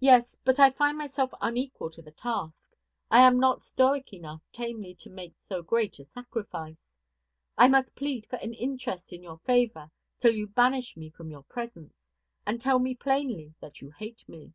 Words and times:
"Yes; 0.00 0.36
but 0.44 0.58
I 0.58 0.68
find 0.72 0.98
myself 0.98 1.30
unequal 1.40 1.90
to 1.90 2.02
the 2.02 2.10
task. 2.10 2.68
I 3.08 3.20
am 3.24 3.38
not 3.38 3.60
stoic 3.62 4.12
enough 4.12 4.42
tamely 4.52 4.96
to 4.96 5.10
make 5.10 5.36
so 5.48 5.62
great 5.62 6.00
a 6.00 6.04
sacrifice. 6.06 6.76
I 7.56 7.68
must 7.68 7.94
plead 7.94 8.26
for 8.26 8.34
an 8.40 8.52
interest 8.52 9.12
in 9.12 9.22
your 9.22 9.38
favor 9.38 9.92
till 10.18 10.32
you 10.34 10.48
banish 10.48 10.96
me 10.96 11.10
from 11.10 11.30
your 11.30 11.44
presence, 11.44 11.94
and 12.46 12.60
tell 12.60 12.80
me 12.80 12.96
plainly 12.96 13.54
that 13.60 13.80
you 13.80 13.92
hate 13.92 14.28
me." 14.28 14.54